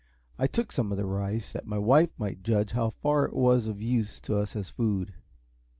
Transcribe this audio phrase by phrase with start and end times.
[0.39, 3.67] I took some of the rice, that my wife might judge how far it was
[3.67, 5.13] of use to us as food.